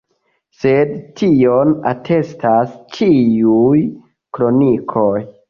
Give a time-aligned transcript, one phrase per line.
[0.61, 3.85] Sed tion atestas ĉiuj
[4.39, 5.17] kronikoj.